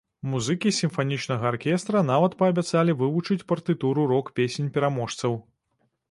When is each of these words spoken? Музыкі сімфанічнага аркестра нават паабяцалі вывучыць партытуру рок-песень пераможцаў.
Музыкі 0.33 0.69
сімфанічнага 0.77 1.45
аркестра 1.49 1.99
нават 2.07 2.35
паабяцалі 2.39 2.95
вывучыць 3.01 3.45
партытуру 3.51 4.05
рок-песень 4.13 4.71
пераможцаў. 4.79 5.37